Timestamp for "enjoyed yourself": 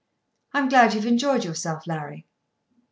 1.05-1.85